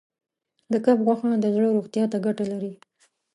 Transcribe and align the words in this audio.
د 0.71 0.73
کب 0.85 0.97
غوښه 1.05 1.29
د 1.39 1.45
زړه 1.55 1.67
روغتیا 1.77 2.03
ته 2.11 2.17
ګټه 2.25 2.43
لري. 2.51 2.73